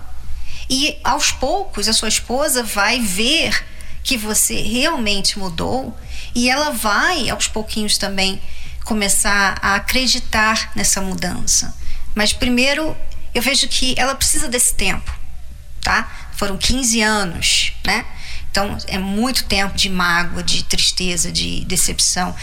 E 0.70 0.98
aos 1.04 1.32
poucos 1.32 1.88
a 1.88 1.94
sua 1.94 2.10
esposa 2.10 2.64
vai 2.64 3.00
ver 3.00 3.64
que 4.04 4.18
você 4.18 4.62
realmente 4.62 5.40
mudou 5.40 5.98
e 6.36 6.50
ela 6.50 6.72
vai 6.72 7.30
aos 7.30 7.48
pouquinhos 7.48 7.98
também 7.98 8.42
começar 8.84 9.58
a 9.62 9.76
acreditar 9.76 10.72
nessa 10.76 11.00
mudança. 11.00 11.74
Mas 12.14 12.34
primeiro, 12.34 12.96
eu 13.34 13.42
vejo 13.42 13.68
que 13.68 13.96
ela 13.98 14.16
precisa 14.16 14.48
desse 14.48 14.74
tempo, 14.76 15.12
tá? 15.82 16.30
Foram 16.34 16.58
15 16.58 17.02
anos, 17.02 17.74
né? 17.86 18.06
Então 18.52 18.78
é 18.88 19.00
muito 19.00 19.46
tempo 19.46 19.76
de 19.76 19.90
mágoa, 19.90 20.44
de 20.44 20.64
tristeza, 20.64 21.32
de 21.32 21.66
decepção. 21.66 22.36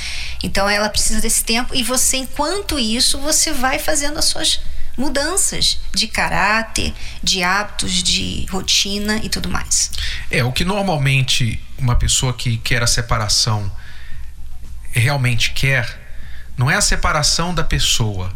Então 0.43 0.69
ela 0.69 0.89
precisa 0.89 1.21
desse 1.21 1.45
tempo 1.45 1.73
e 1.73 1.85
você, 1.85 2.17
enquanto 2.17 2.79
isso, 2.79 3.19
você 3.19 3.53
vai 3.53 3.79
fazendo 3.79 4.19
as 4.19 4.25
suas 4.25 4.61
mudanças 4.97 5.79
de 5.95 6.09
caráter, 6.09 6.93
de 7.23 7.45
hábitos, 7.45 8.03
de 8.03 8.45
rotina 8.51 9.21
e 9.23 9.29
tudo 9.29 9.49
mais. 9.49 9.93
É, 10.31 10.43
o 10.43 10.51
que 10.51 10.65
normalmente 10.65 11.63
uma 11.79 11.95
pessoa 11.95 12.33
que 12.35 12.59
quer 12.59 12.83
a 12.83 12.89
separação 12.89 13.71
realmente 14.91 15.53
quer 15.53 15.99
não 16.57 16.71
é 16.71 16.75
a 16.75 16.81
separação 16.81 17.55
da 17.55 17.63
pessoa, 17.63 18.31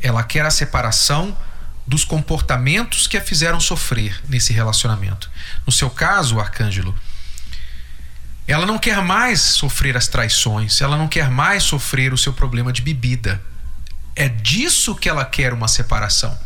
ela 0.00 0.24
quer 0.24 0.44
a 0.46 0.50
separação 0.50 1.36
dos 1.88 2.04
comportamentos 2.04 3.06
que 3.06 3.16
a 3.16 3.20
fizeram 3.20 3.58
sofrer 3.58 4.20
nesse 4.28 4.52
relacionamento. 4.52 5.30
No 5.66 5.72
seu 5.72 5.88
caso, 5.88 6.38
Arcângelo, 6.38 6.94
ela 8.46 8.66
não 8.66 8.78
quer 8.78 9.00
mais 9.00 9.40
sofrer 9.40 9.96
as 9.96 10.06
traições, 10.06 10.82
ela 10.82 10.98
não 10.98 11.08
quer 11.08 11.30
mais 11.30 11.62
sofrer 11.62 12.12
o 12.12 12.18
seu 12.18 12.30
problema 12.30 12.74
de 12.74 12.82
bebida. 12.82 13.42
É 14.14 14.28
disso 14.28 14.94
que 14.94 15.08
ela 15.08 15.24
quer 15.24 15.54
uma 15.54 15.66
separação. 15.66 16.38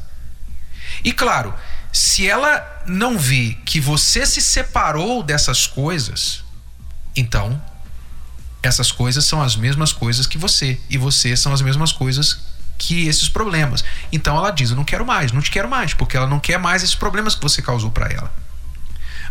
E 1.03 1.13
claro, 1.13 1.53
se 1.93 2.29
ela 2.29 2.85
não 2.87 3.19
vê 3.19 3.57
que 3.65 3.81
você 3.81 4.25
se 4.25 4.41
separou 4.41 5.25
dessas 5.25 5.67
coisas, 5.67 6.45
então 7.17 7.61
essas 8.63 8.93
coisas 8.93 9.25
são 9.25 9.43
as 9.43 9.57
mesmas 9.57 9.93
coisas 9.93 10.25
que 10.25 10.39
você 10.39 10.81
e 10.89 10.97
você 10.97 11.37
são 11.37 11.53
as 11.53 11.61
mesmas 11.61 11.91
coisas 11.91 12.51
que 12.83 13.07
esses 13.07 13.29
problemas. 13.29 13.85
Então 14.12 14.37
ela 14.37 14.51
diz: 14.51 14.71
"Eu 14.71 14.77
não 14.77 14.85
quero 14.85 15.07
mais, 15.07 15.31
não 15.31 15.41
te 15.41 15.51
quero 15.51 15.69
mais", 15.69 15.95
porque 15.95 16.17
ela 16.17 16.27
não 16.27 16.41
quer 16.41 16.59
mais 16.59 16.83
esses 16.83 16.97
problemas 16.97 17.37
que 17.37 17.43
você 17.43 17.62
causou 17.62 17.91
para 17.91 18.12
ela. 18.12 18.33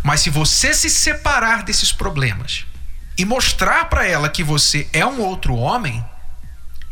Mas 0.01 0.21
se 0.21 0.29
você 0.29 0.73
se 0.73 0.89
separar 0.89 1.63
desses 1.63 1.91
problemas 1.91 2.65
e 3.17 3.25
mostrar 3.25 3.85
para 3.85 4.07
ela 4.07 4.29
que 4.29 4.43
você 4.43 4.87
é 4.93 5.05
um 5.05 5.19
outro 5.19 5.55
homem, 5.55 6.03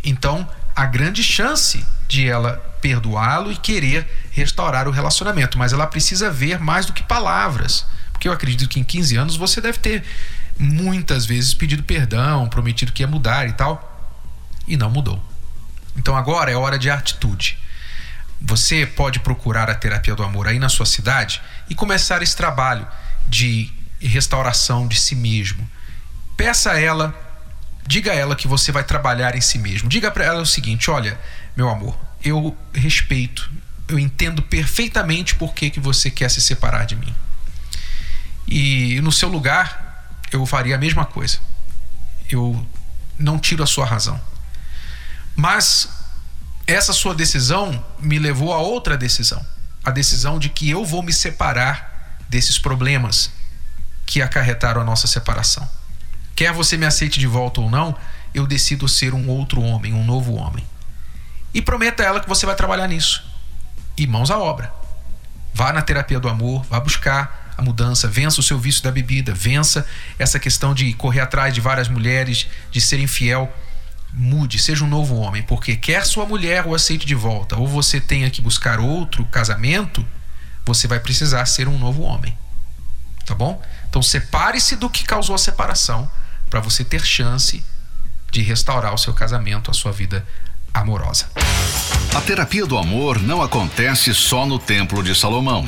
então 0.04 0.48
a 0.76 0.86
grande 0.86 1.24
chance 1.24 1.86
de 2.08 2.28
ela 2.28 2.54
perdoá-lo 2.82 3.52
e 3.52 3.56
querer 3.56 4.30
restaurar 4.32 4.88
o 4.88 4.92
relacionamento. 4.92 5.58
Mas 5.58 5.74
ela 5.74 5.88
precisa 5.88 6.30
ver 6.30 6.60
mais 6.60 6.86
do 6.86 6.94
que 6.94 7.04
palavras. 7.04 7.86
Porque 8.12 8.28
eu 8.28 8.34
acredito 8.34 8.70
que 8.70 8.80
em 8.80 8.84
15 8.84 9.16
anos 9.16 9.36
você 9.38 9.62
deve 9.62 9.78
ter 9.78 10.04
muitas 10.58 11.26
vezes 11.26 11.54
pedido 11.54 11.84
perdão, 11.84 12.50
prometido 12.50 12.92
que 12.92 13.02
ia 13.02 13.08
mudar 13.08 13.48
e 13.48 13.54
tal, 13.54 14.14
e 14.68 14.76
não 14.76 14.90
mudou. 14.90 15.24
Então 16.00 16.16
agora 16.16 16.50
é 16.52 16.56
hora 16.56 16.80
de 16.80 16.90
atitude. 16.90 17.60
Você 18.42 18.88
pode 18.88 19.20
procurar 19.20 19.70
a 19.70 19.76
terapia 19.76 20.16
do 20.16 20.24
amor 20.24 20.48
aí 20.48 20.58
na 20.58 20.70
sua 20.70 20.86
cidade 20.86 21.42
e 21.70 21.76
começar 21.76 22.24
esse 22.24 22.36
trabalho 22.36 22.88
de 23.28 23.72
restauração 24.02 24.88
de 24.88 25.00
si 25.00 25.16
mesmo. 25.16 25.70
Peça 26.36 26.72
a 26.72 26.80
ela 26.80 27.14
Diga 27.90 28.12
a 28.12 28.16
ela 28.16 28.36
que 28.36 28.48
você 28.48 28.72
vai 28.72 28.84
trabalhar 28.84 29.36
em 29.36 29.42
si 29.42 29.58
mesmo. 29.58 29.90
Diga 29.90 30.12
para 30.12 30.24
ela 30.24 30.44
o 30.44 30.46
seguinte: 30.46 30.92
olha, 30.92 31.20
meu 31.58 31.68
amor, 31.68 31.98
eu 32.24 32.56
respeito, 32.72 33.50
eu 33.88 33.98
entendo 33.98 34.44
perfeitamente 34.44 35.34
por 35.34 35.56
que, 35.56 35.72
que 35.72 35.80
você 35.80 36.12
quer 36.12 36.30
se 36.30 36.40
separar 36.40 36.86
de 36.86 36.96
mim. 36.96 37.16
E 38.48 39.02
no 39.02 39.12
seu 39.12 39.28
lugar, 39.28 40.22
eu 40.32 40.46
faria 40.46 40.76
a 40.76 40.78
mesma 40.78 41.04
coisa. 41.04 41.40
Eu 42.30 42.64
não 43.18 43.40
tiro 43.40 43.64
a 43.64 43.66
sua 43.66 43.88
razão. 43.88 44.22
Mas 45.40 45.88
essa 46.68 46.92
sua 46.92 47.16
decisão 47.16 47.82
me 47.98 48.20
levou 48.20 48.54
a 48.54 48.58
outra 48.58 48.98
decisão. 48.98 49.42
A 49.86 49.90
decisão 49.90 50.38
de 50.38 50.50
que 50.50 50.70
eu 50.70 50.84
vou 50.84 51.02
me 51.02 51.14
separar 51.14 52.20
desses 52.28 52.60
problemas 52.60 53.32
que 54.06 54.22
acarretaram 54.22 54.82
a 54.82 54.84
nossa 54.84 55.08
separação. 55.08 55.66
Quer 56.36 56.52
você 56.52 56.76
me 56.76 56.86
aceite 56.86 57.22
de 57.22 57.26
volta 57.26 57.62
ou 57.62 57.72
não, 57.72 57.96
eu 58.34 58.46
decido 58.46 58.86
ser 58.90 59.14
um 59.14 59.30
outro 59.30 59.62
homem, 59.62 59.94
um 59.94 60.04
novo 60.04 60.34
homem. 60.34 60.66
E 61.54 61.62
prometa 61.62 62.04
a 62.04 62.08
ela 62.08 62.20
que 62.20 62.28
você 62.28 62.46
vai 62.46 62.56
trabalhar 62.56 62.90
nisso. 62.90 63.24
E 63.96 64.06
mãos 64.06 64.30
à 64.30 64.38
obra. 64.38 64.74
Vá 65.54 65.72
na 65.72 65.82
terapia 65.82 66.20
do 66.20 66.28
amor, 66.28 66.66
vá 66.66 66.82
buscar 66.82 67.54
a 67.58 67.62
mudança, 67.62 68.10
vença 68.10 68.42
o 68.42 68.44
seu 68.44 68.60
vício 68.60 68.84
da 68.84 68.92
bebida, 68.92 69.34
vença 69.34 69.88
essa 70.18 70.38
questão 70.38 70.74
de 70.74 70.94
correr 70.96 71.22
atrás 71.22 71.54
de 71.54 71.62
várias 71.62 71.88
mulheres, 71.88 72.46
de 72.70 72.82
ser 72.82 73.00
infiel. 73.00 73.50
Mude, 74.14 74.58
seja 74.58 74.84
um 74.84 74.88
novo 74.88 75.16
homem, 75.18 75.44
porque 75.44 75.76
quer 75.76 76.06
sua 76.06 76.26
mulher 76.26 76.66
o 76.66 76.74
aceite 76.74 77.06
de 77.06 77.16
volta, 77.16 77.58
ou 77.58 77.68
você 77.68 78.02
tenha 78.02 78.30
que 78.30 78.42
buscar 78.42 78.80
outro 78.80 79.24
casamento, 79.26 80.06
você 80.66 80.88
vai 80.88 81.00
precisar 81.00 81.46
ser 81.46 81.68
um 81.68 81.78
novo 81.78 82.02
homem. 82.02 82.38
Tá 83.26 83.36
bom? 83.36 83.62
Então 83.88 84.02
separe-se 84.02 84.76
do 84.76 84.90
que 84.90 85.04
causou 85.04 85.36
a 85.36 85.38
separação 85.40 86.10
para 86.50 86.60
você 86.60 86.84
ter 86.84 87.06
chance 87.06 87.64
de 88.32 88.42
restaurar 88.42 88.94
o 88.94 88.98
seu 88.98 89.14
casamento, 89.14 89.70
a 89.70 89.74
sua 89.74 89.92
vida 89.92 90.26
amorosa. 90.74 91.30
A 92.16 92.22
terapia 92.22 92.66
do 92.66 92.78
amor 92.78 93.20
não 93.20 93.42
acontece 93.42 94.14
só 94.14 94.46
no 94.46 94.58
Templo 94.58 95.04
de 95.04 95.16
Salomão. 95.16 95.68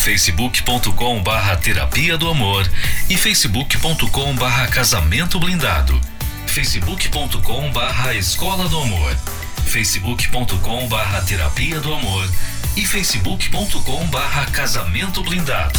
facebook.com 0.00 1.22
barra 1.22 1.56
Terapia 1.56 2.16
do 2.16 2.28
Amor 2.28 2.66
e 3.08 3.16
facebook.com 3.16 4.34
barra 4.34 4.66
Casamento 4.66 5.38
Blindado, 5.38 6.00
facebook.com 6.46 7.70
barra 7.70 8.14
Escola 8.14 8.68
do 8.68 8.80
Amor 8.80 9.16
facebook.com 9.70 10.88
barra 10.88 11.20
terapia 11.22 11.78
do 11.80 11.94
amor 11.94 12.28
e 12.76 12.84
facebook.com 12.84 14.04
barra 14.06 14.46
casamento 14.46 15.22
blindado. 15.22 15.78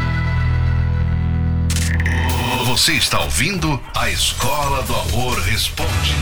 Você 2.71 2.93
está 2.93 3.19
ouvindo 3.19 3.83
a 3.93 4.09
Escola 4.09 4.81
do 4.83 4.95
Amor 4.95 5.37
Responde, 5.41 6.15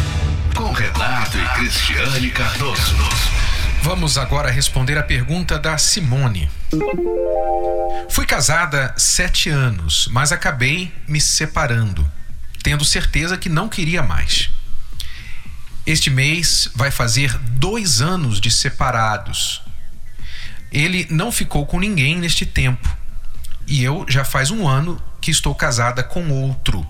com 0.56 0.72
Renato 0.72 1.38
e 1.38 1.48
Cristiane 1.50 2.32
Cardoso. 2.32 2.96
Vamos 3.84 4.18
agora 4.18 4.50
responder 4.50 4.98
a 4.98 5.03
pergunta 5.03 5.60
da 5.60 5.77
Simone. 5.77 6.50
Fui 8.10 8.25
casada 8.25 8.96
sete 8.98 9.48
anos, 9.48 10.10
mas 10.12 10.32
acabei 10.32 10.91
me 11.08 11.22
separando, 11.22 12.03
tendo 12.63 12.84
certeza 12.84 13.38
que 13.38 13.48
não 13.48 13.70
queria 13.70 14.01
mais. 14.01 14.50
Este 15.86 16.10
mês 16.10 16.68
vai 16.74 16.89
fazer 16.89 17.32
dois 17.38 18.01
anos 18.01 18.41
de 18.41 18.50
separados 18.50 19.62
ele 20.72 21.08
não 21.10 21.32
ficou 21.32 21.65
com 21.65 21.79
ninguém 21.79 22.18
neste 22.18 22.46
tempo. 22.46 22.88
E 23.70 23.84
eu 23.84 24.04
já 24.10 24.26
faz 24.26 24.50
um 24.50 24.68
ano 24.68 25.00
que 25.22 25.30
estou 25.30 25.54
casada 25.54 26.04
com 26.04 26.28
outro. 26.32 26.86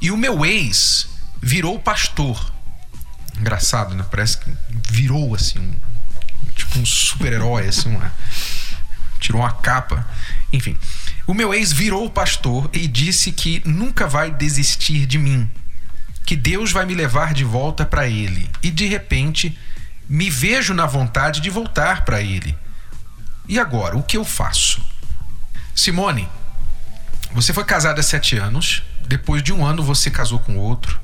E 0.00 0.12
o 0.12 0.16
meu 0.16 0.46
ex 0.46 1.08
virou 1.42 1.80
pastor. 1.80 2.52
Engraçado, 3.36 3.96
né? 3.96 4.06
Parece 4.08 4.38
que 4.38 4.52
virou 4.88 5.34
assim, 5.34 5.58
um, 5.58 5.74
tipo 6.54 6.78
um 6.78 6.86
super-herói, 6.86 7.66
assim, 7.66 7.88
uma, 7.88 8.12
tirou 9.18 9.42
uma 9.42 9.50
capa. 9.50 10.06
Enfim, 10.52 10.78
o 11.26 11.34
meu 11.34 11.52
ex 11.52 11.72
virou 11.72 12.08
pastor 12.08 12.70
e 12.72 12.86
disse 12.86 13.32
que 13.32 13.60
nunca 13.64 14.06
vai 14.06 14.30
desistir 14.30 15.06
de 15.06 15.18
mim, 15.18 15.50
que 16.24 16.36
Deus 16.36 16.70
vai 16.70 16.86
me 16.86 16.94
levar 16.94 17.34
de 17.34 17.42
volta 17.42 17.84
para 17.84 18.06
ele. 18.06 18.48
E 18.62 18.70
de 18.70 18.86
repente, 18.86 19.58
me 20.08 20.30
vejo 20.30 20.72
na 20.72 20.86
vontade 20.86 21.40
de 21.40 21.50
voltar 21.50 22.04
para 22.04 22.20
ele. 22.20 22.56
E 23.48 23.58
agora, 23.58 23.96
o 23.96 24.04
que 24.04 24.16
eu 24.16 24.24
faço? 24.24 24.89
Simone, 25.80 26.28
você 27.32 27.54
foi 27.54 27.64
casada 27.64 28.00
há 28.00 28.02
sete 28.02 28.36
anos. 28.36 28.82
Depois 29.08 29.42
de 29.42 29.50
um 29.50 29.64
ano, 29.64 29.82
você 29.82 30.10
casou 30.10 30.38
com 30.38 30.58
outro. 30.58 31.00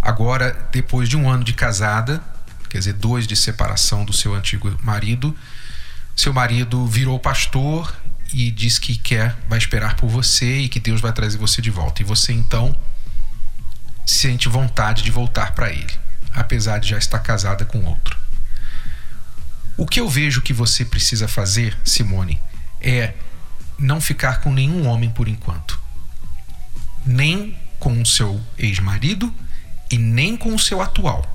Agora, 0.00 0.56
depois 0.70 1.08
de 1.08 1.16
um 1.16 1.28
ano 1.28 1.42
de 1.42 1.52
casada, 1.52 2.22
quer 2.68 2.78
dizer, 2.78 2.92
dois 2.92 3.26
de 3.26 3.34
separação 3.34 4.04
do 4.04 4.12
seu 4.12 4.32
antigo 4.32 4.72
marido, 4.84 5.36
seu 6.14 6.32
marido 6.32 6.86
virou 6.86 7.18
pastor 7.18 7.92
e 8.32 8.52
diz 8.52 8.78
que 8.78 8.96
quer, 8.96 9.36
vai 9.48 9.58
esperar 9.58 9.96
por 9.96 10.08
você 10.08 10.58
e 10.58 10.68
que 10.68 10.78
Deus 10.78 11.00
vai 11.00 11.12
trazer 11.12 11.36
você 11.36 11.60
de 11.60 11.70
volta. 11.70 12.00
E 12.00 12.04
você 12.04 12.32
então 12.32 12.72
sente 14.06 14.48
vontade 14.48 15.02
de 15.02 15.10
voltar 15.10 15.56
para 15.56 15.72
ele, 15.72 15.92
apesar 16.32 16.78
de 16.78 16.90
já 16.90 16.98
estar 16.98 17.18
casada 17.18 17.64
com 17.64 17.84
outro. 17.84 18.16
O 19.76 19.88
que 19.88 19.98
eu 19.98 20.08
vejo 20.08 20.40
que 20.40 20.52
você 20.52 20.84
precisa 20.84 21.26
fazer, 21.26 21.76
Simone, 21.84 22.40
é 22.80 23.12
não 23.80 24.00
ficar 24.00 24.40
com 24.40 24.52
nenhum 24.52 24.86
homem 24.86 25.10
por 25.10 25.26
enquanto. 25.26 25.80
Nem 27.04 27.58
com 27.78 28.00
o 28.00 28.06
seu 28.06 28.40
ex-marido 28.58 29.34
e 29.90 29.96
nem 29.96 30.36
com 30.36 30.54
o 30.54 30.58
seu 30.58 30.82
atual. 30.82 31.26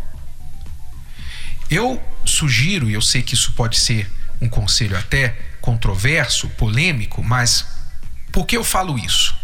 Eu 1.70 2.02
sugiro, 2.24 2.90
e 2.90 2.94
eu 2.94 3.02
sei 3.02 3.24
que 3.24 3.34
isso 3.34 3.54
pode 3.54 3.80
ser 3.80 4.10
um 4.40 4.48
conselho 4.48 4.98
até 4.98 5.30
controverso, 5.60 6.48
polêmico, 6.50 7.24
mas 7.24 7.66
por 8.32 8.46
que 8.46 8.56
eu 8.56 8.64
falo 8.64 9.00
isso? 9.00 9.36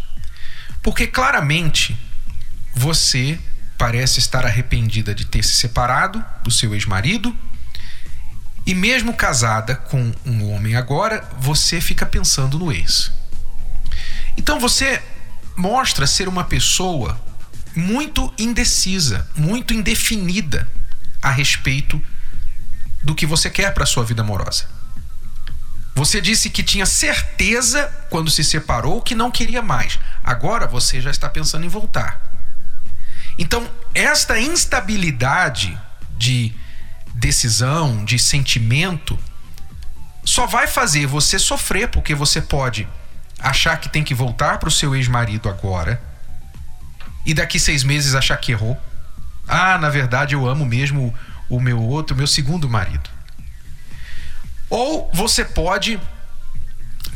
Porque 0.83 1.07
claramente 1.07 1.97
você 2.75 3.39
parece 3.77 4.19
estar 4.19 4.45
arrependida 4.45 5.15
de 5.15 5.25
ter 5.25 5.43
se 5.43 5.53
separado 5.53 6.23
do 6.43 6.51
seu 6.51 6.75
ex-marido 6.75 7.35
e 8.71 8.73
mesmo 8.73 9.13
casada 9.13 9.75
com 9.75 10.13
um 10.25 10.49
homem 10.49 10.77
agora, 10.77 11.27
você 11.37 11.81
fica 11.81 12.05
pensando 12.05 12.57
no 12.57 12.71
ex. 12.71 13.11
Então 14.37 14.61
você 14.61 15.03
mostra 15.57 16.07
ser 16.07 16.29
uma 16.29 16.45
pessoa 16.45 17.19
muito 17.75 18.33
indecisa, 18.37 19.27
muito 19.35 19.73
indefinida 19.73 20.69
a 21.21 21.29
respeito 21.29 22.01
do 23.03 23.13
que 23.13 23.25
você 23.25 23.49
quer 23.49 23.73
para 23.73 23.85
sua 23.85 24.05
vida 24.05 24.21
amorosa. 24.21 24.63
Você 25.93 26.21
disse 26.21 26.49
que 26.49 26.63
tinha 26.63 26.85
certeza 26.85 27.93
quando 28.09 28.31
se 28.31 28.41
separou 28.41 29.01
que 29.01 29.13
não 29.13 29.29
queria 29.29 29.61
mais. 29.61 29.99
Agora 30.23 30.65
você 30.65 31.01
já 31.01 31.11
está 31.11 31.27
pensando 31.27 31.65
em 31.65 31.69
voltar. 31.69 32.21
Então, 33.37 33.69
esta 33.93 34.39
instabilidade 34.39 35.77
de 36.17 36.55
decisão, 37.21 38.03
de 38.03 38.17
sentimento, 38.17 39.17
só 40.25 40.47
vai 40.47 40.65
fazer 40.65 41.05
você 41.05 41.37
sofrer, 41.37 41.87
porque 41.87 42.15
você 42.15 42.41
pode 42.41 42.87
achar 43.39 43.77
que 43.77 43.87
tem 43.87 44.03
que 44.03 44.15
voltar 44.15 44.57
para 44.57 44.69
o 44.69 44.71
seu 44.71 44.95
ex-marido 44.95 45.47
agora 45.47 46.01
e 47.23 47.33
daqui 47.33 47.59
seis 47.59 47.83
meses 47.83 48.15
achar 48.15 48.37
que 48.37 48.51
errou. 48.51 48.75
Ah, 49.47 49.77
na 49.77 49.89
verdade 49.89 50.33
eu 50.33 50.47
amo 50.47 50.65
mesmo 50.65 51.13
o 51.47 51.59
meu 51.59 51.79
outro, 51.79 52.15
meu 52.15 52.25
segundo 52.25 52.67
marido. 52.67 53.07
Ou 54.67 55.11
você 55.13 55.45
pode 55.45 55.99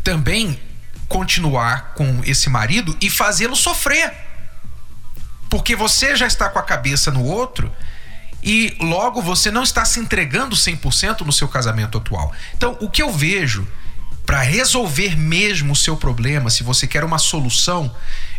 também 0.04 0.60
continuar 1.08 1.96
com 1.96 2.22
esse 2.24 2.48
marido 2.48 2.96
e 3.02 3.10
fazê-lo 3.10 3.56
sofrer. 3.56 4.14
Porque 5.50 5.76
você 5.76 6.16
já 6.16 6.28
está 6.28 6.48
com 6.48 6.60
a 6.60 6.64
cabeça 6.64 7.10
no 7.10 7.24
outro 7.24 7.72
e 8.46 8.78
logo 8.80 9.24
você 9.24 9.50
não 9.50 9.64
está 9.64 9.84
se 9.84 10.00
entregando 10.00 10.56
100% 10.56 11.22
no 11.22 11.34
seu 11.34 11.48
casamento 11.48 11.98
atual. 11.98 12.32
Então, 12.56 12.78
o 12.80 12.88
que 12.88 13.02
eu 13.02 13.12
vejo 13.12 13.68
para 14.24 14.42
resolver 14.42 15.18
mesmo 15.18 15.74
o 15.74 15.76
seu 15.76 15.98
problema, 15.98 16.52
se 16.52 16.64
você 16.64 16.86
quer 16.86 17.04
uma 17.04 17.18
solução, 17.18 17.94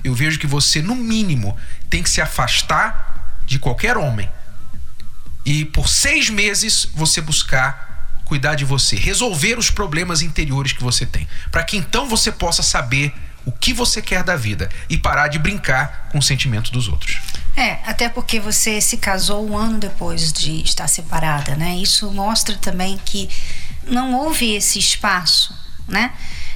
eu 0.05 0.15
vejo 0.15 0.39
que 0.39 0.47
você, 0.47 0.81
no 0.81 0.95
mínimo, 0.95 1.57
tem 1.91 2.03
que 2.05 2.11
se 2.11 2.21
afastar 2.21 3.41
de 3.45 3.59
qualquer 3.59 3.97
homem. 3.97 4.31
E 5.45 5.65
por 5.65 5.89
seis 5.89 6.31
meses 6.31 6.89
você 6.95 7.21
buscar 7.21 7.87
cuidar 8.25 8.57
de 8.57 8.65
você, 8.65 8.97
resolver 8.97 9.57
os 9.57 9.71
problemas 9.71 10.21
interiores 10.21 10.73
que 10.73 10.83
você 10.83 11.07
tem, 11.07 11.29
para 11.51 11.63
que 11.63 11.77
então 11.77 12.09
você 12.09 12.33
possa 12.33 12.63
saber 12.63 13.15
o 13.47 13.53
que 13.53 13.73
você 13.73 14.03
quer 14.03 14.25
da 14.25 14.37
vida 14.37 14.69
e 14.91 14.99
parar 14.99 15.29
de 15.29 15.39
brincar 15.39 16.09
com 16.11 16.19
o 16.19 16.23
sentimento 16.23 16.71
dos 16.73 16.89
outros. 16.89 17.21
É, 17.57 17.79
até 17.87 18.09
porque 18.09 18.39
você 18.39 18.81
se 18.83 18.99
casou 18.99 19.49
um 19.49 19.57
ano 19.57 19.79
depois 19.79 20.31
de 20.31 20.63
estar 20.63 20.87
separada, 20.89 21.57
né? 21.57 21.77
Isso 21.77 22.11
mostra 22.13 22.55
também 22.57 23.01
que 23.03 23.31
não 23.87 24.13
houve 24.15 24.55
esse 24.55 24.79
espaço, 24.79 25.55
né? 25.89 26.13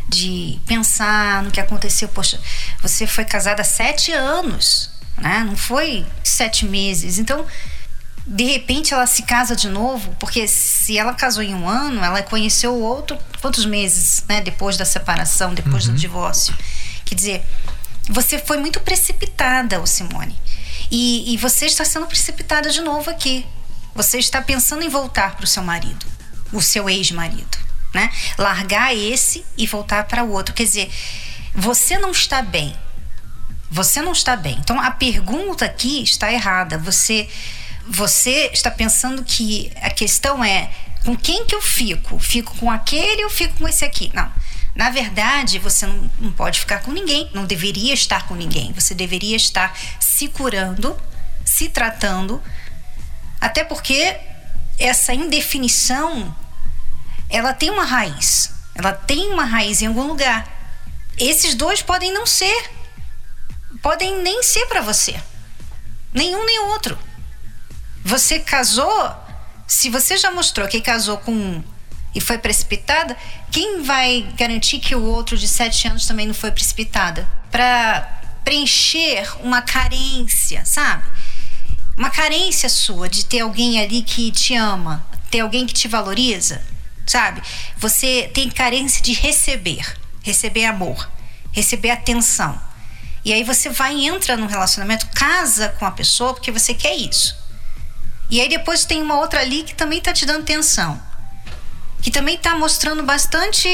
De 0.06 0.60
pensar 0.66 1.42
no 1.42 1.50
que 1.50 1.60
aconteceu. 1.60 2.08
Poxa, 2.08 2.38
você 2.82 3.06
foi 3.06 3.24
casada 3.24 3.64
sete 3.64 4.12
anos, 4.12 4.90
né? 5.16 5.44
Não 5.46 5.56
foi 5.56 6.04
sete 6.22 6.66
meses. 6.66 7.18
Então, 7.18 7.46
de 8.30 8.44
repente 8.44 8.94
ela 8.94 9.08
se 9.08 9.24
casa 9.24 9.56
de 9.56 9.68
novo, 9.68 10.14
porque 10.20 10.46
se 10.46 10.96
ela 10.96 11.12
casou 11.12 11.42
em 11.42 11.52
um 11.52 11.68
ano, 11.68 12.04
ela 12.04 12.22
conheceu 12.22 12.72
o 12.72 12.80
outro 12.80 13.18
quantos 13.40 13.66
meses, 13.66 14.22
né? 14.28 14.40
Depois 14.40 14.76
da 14.76 14.84
separação, 14.84 15.52
depois 15.52 15.88
uhum. 15.88 15.94
do 15.94 15.98
divórcio. 15.98 16.56
Quer 17.04 17.16
dizer, 17.16 17.44
você 18.08 18.38
foi 18.38 18.58
muito 18.58 18.78
precipitada, 18.80 19.80
o 19.80 19.86
Simone. 19.86 20.38
E, 20.92 21.34
e 21.34 21.36
você 21.38 21.66
está 21.66 21.84
sendo 21.84 22.06
precipitada 22.06 22.70
de 22.70 22.80
novo 22.80 23.10
aqui. 23.10 23.44
Você 23.96 24.18
está 24.18 24.40
pensando 24.40 24.84
em 24.84 24.88
voltar 24.88 25.34
para 25.34 25.44
o 25.44 25.48
seu 25.48 25.64
marido, 25.64 26.06
o 26.52 26.62
seu 26.62 26.88
ex-marido, 26.88 27.58
né? 27.92 28.12
Largar 28.38 28.94
esse 28.94 29.44
e 29.58 29.66
voltar 29.66 30.04
para 30.04 30.22
o 30.22 30.30
outro. 30.30 30.54
Quer 30.54 30.64
dizer, 30.64 30.92
você 31.52 31.98
não 31.98 32.12
está 32.12 32.42
bem. 32.42 32.76
Você 33.68 34.00
não 34.00 34.12
está 34.12 34.36
bem. 34.36 34.56
Então 34.60 34.80
a 34.80 34.92
pergunta 34.92 35.64
aqui 35.64 36.00
está 36.04 36.32
errada. 36.32 36.78
Você 36.78 37.28
você 37.90 38.50
está 38.52 38.70
pensando 38.70 39.24
que 39.24 39.72
a 39.82 39.90
questão 39.90 40.44
é 40.44 40.70
com 41.04 41.16
quem 41.16 41.44
que 41.44 41.54
eu 41.54 41.60
fico? 41.60 42.20
Fico 42.20 42.56
com 42.56 42.70
aquele 42.70 43.24
ou 43.24 43.30
fico 43.30 43.58
com 43.58 43.66
esse 43.66 43.84
aqui? 43.84 44.12
Não. 44.14 44.30
Na 44.76 44.90
verdade, 44.90 45.58
você 45.58 45.86
não, 45.86 46.10
não, 46.20 46.32
pode 46.32 46.60
ficar 46.60 46.80
com 46.82 46.92
ninguém, 46.92 47.28
não 47.34 47.44
deveria 47.44 47.92
estar 47.92 48.28
com 48.28 48.36
ninguém. 48.36 48.72
Você 48.74 48.94
deveria 48.94 49.36
estar 49.36 49.76
se 49.98 50.28
curando, 50.28 50.96
se 51.44 51.68
tratando, 51.68 52.40
até 53.40 53.64
porque 53.64 54.16
essa 54.78 55.12
indefinição 55.12 56.34
ela 57.28 57.52
tem 57.52 57.70
uma 57.70 57.84
raiz, 57.84 58.52
ela 58.72 58.92
tem 58.92 59.32
uma 59.32 59.44
raiz 59.44 59.82
em 59.82 59.86
algum 59.86 60.06
lugar. 60.06 60.46
Esses 61.18 61.56
dois 61.56 61.82
podem 61.82 62.12
não 62.12 62.24
ser, 62.24 62.70
podem 63.82 64.22
nem 64.22 64.44
ser 64.44 64.66
para 64.66 64.80
você, 64.80 65.20
nenhum 66.14 66.46
nem 66.46 66.60
outro. 66.60 66.96
Você 68.04 68.40
casou, 68.40 69.14
se 69.66 69.90
você 69.90 70.16
já 70.16 70.30
mostrou 70.30 70.66
que 70.66 70.80
casou 70.80 71.18
com 71.18 71.32
um 71.32 71.64
e 72.14 72.20
foi 72.20 72.38
precipitada, 72.38 73.16
quem 73.50 73.82
vai 73.82 74.26
garantir 74.36 74.80
que 74.80 74.94
o 74.94 75.02
outro 75.02 75.36
de 75.36 75.46
sete 75.46 75.86
anos 75.86 76.06
também 76.06 76.26
não 76.26 76.34
foi 76.34 76.50
precipitada? 76.50 77.28
Para 77.50 78.20
preencher 78.44 79.28
uma 79.42 79.62
carência, 79.62 80.64
sabe? 80.64 81.04
Uma 81.96 82.10
carência 82.10 82.68
sua 82.68 83.08
de 83.08 83.24
ter 83.24 83.40
alguém 83.40 83.80
ali 83.80 84.02
que 84.02 84.30
te 84.32 84.54
ama, 84.54 85.06
ter 85.30 85.40
alguém 85.40 85.66
que 85.66 85.74
te 85.74 85.86
valoriza, 85.86 86.62
sabe? 87.06 87.42
Você 87.76 88.30
tem 88.34 88.50
carência 88.50 89.02
de 89.02 89.12
receber, 89.12 89.86
receber 90.22 90.64
amor, 90.64 91.08
receber 91.52 91.90
atenção. 91.90 92.60
E 93.24 93.32
aí 93.32 93.44
você 93.44 93.68
vai 93.68 93.94
e 93.94 94.06
entra 94.06 94.36
num 94.36 94.46
relacionamento, 94.46 95.06
casa 95.14 95.68
com 95.78 95.84
a 95.84 95.90
pessoa 95.90 96.32
porque 96.32 96.50
você 96.50 96.74
quer 96.74 96.96
isso. 96.96 97.39
E 98.30 98.40
aí 98.40 98.48
depois 98.48 98.84
tem 98.84 99.02
uma 99.02 99.18
outra 99.18 99.40
ali 99.40 99.62
que 99.62 99.74
também 99.74 100.00
tá 100.00 100.12
te 100.12 100.24
dando 100.24 100.42
atenção 100.42 101.10
que 102.00 102.10
também 102.10 102.34
está 102.34 102.56
mostrando 102.56 103.02
bastante. 103.02 103.68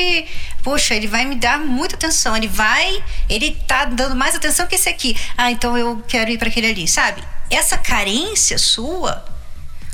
Poxa, 0.63 0.95
ele 0.95 1.07
vai 1.07 1.25
me 1.25 1.37
dar 1.37 1.59
muita 1.59 1.95
atenção. 1.95 2.37
Ele 2.37 2.49
vai. 2.49 3.03
Ele 3.29 3.53
tá 3.67 3.85
dando 3.85 4.17
mais 4.17 4.35
atenção 4.35 4.67
que 4.67 4.75
esse 4.75 4.89
aqui. 4.89 5.17
Ah, 5.37 5.51
então 5.51 5.77
eu 5.77 6.03
quero 6.09 6.31
ir 6.31 6.39
para 6.39 6.49
aquele 6.49 6.67
ali, 6.67 6.89
sabe? 6.89 7.23
Essa 7.51 7.79
carência 7.79 8.59
sua, 8.59 9.25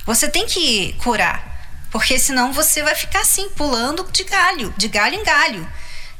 você 0.06 0.28
tem 0.28 0.46
que 0.46 0.94
curar. 0.94 1.50
Porque 1.90 2.18
senão 2.18 2.52
você 2.52 2.82
vai 2.82 2.94
ficar 2.94 3.20
assim, 3.20 3.50
pulando 3.50 4.08
de 4.10 4.24
galho, 4.24 4.72
de 4.78 4.88
galho 4.88 5.14
em 5.14 5.22
galho 5.22 5.68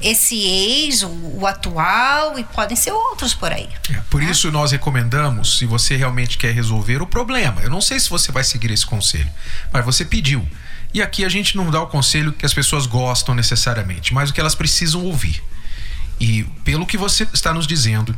esse 0.03 0.37
ex, 0.37 1.03
o, 1.03 1.09
o, 1.09 1.47
atual 1.47 2.39
e 2.39 2.45
podem 2.45 2.77
ser 2.77 2.93
outros 2.93 3.35
por 3.35 3.53
aí. 3.53 3.69
É, 3.91 4.01
por 4.11 4.21
né? 4.21 4.31
isso 4.31 4.51
nós 4.51 4.73
recomendamos, 4.73 5.59
se 5.59 5.67
você 5.67 5.97
realmente 5.97 6.37
quer 6.37 6.53
resolver 6.53 7.01
o 7.01 7.07
problema. 7.07 7.61
Eu 7.63 7.71
não 7.71 7.81
sei 7.81 7.99
se 8.01 8.11
você 8.11 8.33
vai 8.33 8.45
seguir 8.45 8.71
esse 8.71 8.85
conselho, 8.85 9.31
mas 9.73 9.85
você 9.85 10.05
pediu. 10.05 10.47
E 10.95 11.01
aqui 11.01 11.25
a 11.25 11.29
gente 11.29 11.57
não 11.57 11.71
dá 11.71 11.81
o 11.81 11.87
conselho 11.87 12.33
que 12.33 12.45
as 12.45 12.53
pessoas 12.53 12.87
gostam 12.87 13.35
necessariamente, 13.35 14.13
mas 14.13 14.31
o 14.31 14.33
que 14.33 14.41
elas 14.41 14.55
precisam 14.55 15.05
ouvir. 15.05 15.43
E 16.21 16.45
pelo 16.65 16.87
que 16.87 16.97
você 16.97 17.27
está 17.33 17.55
nos 17.55 17.67
dizendo, 17.67 18.15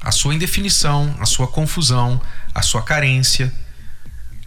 a 0.00 0.10
sua 0.10 0.34
indefinição, 0.34 1.14
a 1.20 1.26
sua 1.26 1.46
confusão, 1.46 2.20
a 2.54 2.62
sua 2.62 2.82
carência, 2.82 3.52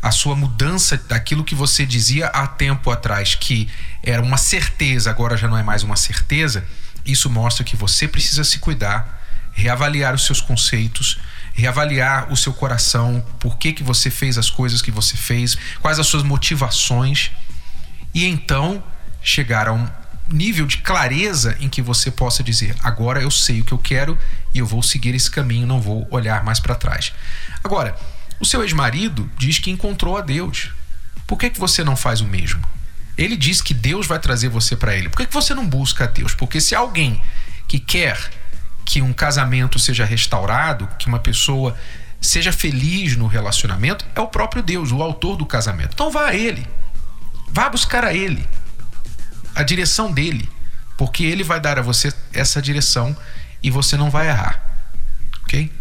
a 0.01 0.12
sua 0.12 0.35
mudança 0.35 0.97
daquilo 0.97 1.43
que 1.43 1.55
você 1.55 1.85
dizia 1.85 2.27
há 2.27 2.47
tempo 2.47 2.89
atrás 2.89 3.35
que 3.35 3.67
era 4.01 4.21
uma 4.21 4.38
certeza, 4.38 5.09
agora 5.09 5.35
já 5.35 5.47
não 5.47 5.57
é 5.57 5.63
mais 5.63 5.83
uma 5.83 5.95
certeza, 5.95 6.63
isso 7.05 7.29
mostra 7.29 7.63
que 7.63 7.75
você 7.75 8.07
precisa 8.07 8.43
se 8.43 8.59
cuidar, 8.59 9.21
reavaliar 9.51 10.15
os 10.15 10.25
seus 10.25 10.39
conceitos, 10.39 11.19
reavaliar 11.53 12.31
o 12.31 12.38
seu 12.38 12.53
coração, 12.53 13.25
por 13.39 13.57
que, 13.57 13.73
que 13.73 13.83
você 13.83 14.09
fez 14.09 14.38
as 14.38 14.49
coisas 14.49 14.81
que 14.81 14.91
você 14.91 15.17
fez, 15.17 15.57
quais 15.81 15.99
as 15.99 16.07
suas 16.07 16.23
motivações, 16.23 17.31
e 18.13 18.25
então 18.25 18.81
chegar 19.21 19.67
a 19.67 19.73
um 19.73 19.88
nível 20.31 20.65
de 20.65 20.77
clareza 20.77 21.57
em 21.59 21.67
que 21.67 21.81
você 21.81 22.09
possa 22.09 22.43
dizer: 22.43 22.75
agora 22.83 23.21
eu 23.21 23.31
sei 23.31 23.62
o 23.62 23.65
que 23.65 23.73
eu 23.73 23.77
quero 23.77 24.17
e 24.53 24.59
eu 24.59 24.65
vou 24.65 24.81
seguir 24.81 25.13
esse 25.15 25.29
caminho, 25.29 25.67
não 25.67 25.81
vou 25.81 26.07
olhar 26.12 26.43
mais 26.43 26.59
para 26.59 26.75
trás. 26.75 27.12
Agora, 27.63 27.95
o 28.39 28.45
seu 28.45 28.63
ex-marido 28.63 29.30
diz 29.38 29.60
que 29.60 29.71
encontrou 29.71 30.17
a 30.17 30.21
Deus. 30.21 30.71
Por 31.28 31.38
que, 31.38 31.49
que 31.49 31.60
você 31.60 31.84
não 31.84 31.95
faz 31.95 32.21
o 32.21 32.25
mesmo? 32.25 32.62
Ele 33.17 33.36
diz 33.36 33.62
que 33.62 33.73
Deus 33.73 34.08
vai 34.08 34.17
trazer 34.17 34.47
você 34.47 34.75
para 34.75 34.95
ele. 34.95 35.10
Por 35.10 35.17
que, 35.17 35.25
que 35.25 35.34
você 35.34 35.54
não 35.54 35.67
busca 35.67 36.06
a 36.06 36.08
Deus? 36.08 36.34
Porque 36.34 36.62
se 36.62 36.73
alguém 36.73 37.21
que 37.67 37.80
quer 37.80 38.17
que 38.86 39.02
um 39.02 39.13
casamento 39.13 39.78
seja 39.78 40.06
restaurado, 40.06 40.88
que 40.97 41.08
uma 41.08 41.19
pessoa 41.19 41.78
seja 42.21 42.52
feliz 42.52 43.15
no 43.15 43.28
relacionamento, 43.28 44.06
é 44.15 44.19
o 44.19 44.28
próprio 44.28 44.63
Deus, 44.63 44.91
o 44.91 45.04
autor 45.04 45.38
do 45.38 45.45
casamento. 45.45 45.91
Então 45.93 46.10
vá 46.10 46.30
a 46.30 46.36
ele. 46.36 46.67
Vá 47.49 47.69
buscar 47.69 48.04
a 48.04 48.13
ele. 48.13 48.47
A 49.54 49.63
direção 49.63 50.12
dele. 50.12 50.49
Porque 50.97 51.23
ele 51.23 51.43
vai 51.43 51.60
dar 51.60 51.78
a 51.78 51.82
você 51.82 52.13
essa 52.34 52.62
direção 52.62 53.15
e 53.62 53.69
você 53.69 53.95
não 53.95 54.10
vai 54.10 54.28
errar. 54.28 54.62
Ok? 55.43 55.71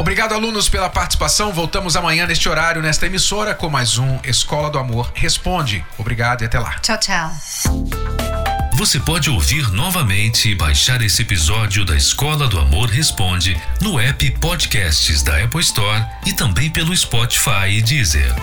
Obrigado, 0.00 0.32
alunos, 0.32 0.66
pela 0.66 0.88
participação. 0.88 1.52
Voltamos 1.52 1.94
amanhã 1.94 2.26
neste 2.26 2.48
horário, 2.48 2.80
nesta 2.80 3.04
emissora, 3.04 3.54
com 3.54 3.68
mais 3.68 3.98
um 3.98 4.18
Escola 4.24 4.70
do 4.70 4.78
Amor 4.78 5.12
Responde. 5.14 5.84
Obrigado 5.98 6.40
e 6.40 6.46
até 6.46 6.58
lá. 6.58 6.78
Tchau, 6.78 6.98
tchau. 6.98 7.30
Você 8.72 8.98
pode 8.98 9.28
ouvir 9.28 9.70
novamente 9.72 10.48
e 10.48 10.54
baixar 10.54 11.02
esse 11.02 11.20
episódio 11.20 11.84
da 11.84 11.94
Escola 11.94 12.48
do 12.48 12.58
Amor 12.58 12.88
Responde 12.88 13.60
no 13.82 14.00
app 14.00 14.30
Podcasts 14.38 15.22
da 15.22 15.36
Apple 15.44 15.60
Store 15.60 16.02
e 16.24 16.32
também 16.32 16.70
pelo 16.70 16.96
Spotify 16.96 17.68
e 17.68 17.82
Deezer. 17.82 18.34